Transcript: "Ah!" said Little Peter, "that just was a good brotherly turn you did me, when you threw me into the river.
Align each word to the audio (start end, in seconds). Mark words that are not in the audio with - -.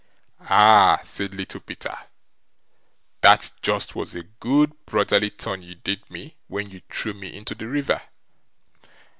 "Ah!" 0.49 0.99
said 1.03 1.35
Little 1.35 1.59
Peter, 1.59 1.95
"that 3.21 3.51
just 3.61 3.95
was 3.95 4.15
a 4.15 4.23
good 4.23 4.73
brotherly 4.87 5.29
turn 5.29 5.61
you 5.61 5.75
did 5.75 6.09
me, 6.09 6.37
when 6.47 6.71
you 6.71 6.81
threw 6.89 7.13
me 7.13 7.27
into 7.31 7.53
the 7.53 7.67
river. 7.67 8.01